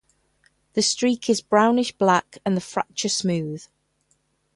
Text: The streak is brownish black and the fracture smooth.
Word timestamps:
The 0.73 0.81
streak 0.81 1.29
is 1.29 1.41
brownish 1.43 1.91
black 1.91 2.39
and 2.43 2.57
the 2.57 2.61
fracture 2.61 3.07
smooth. 3.07 3.63